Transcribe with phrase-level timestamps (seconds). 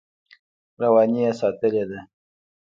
[0.81, 1.99] رواني یې ساتلې ده.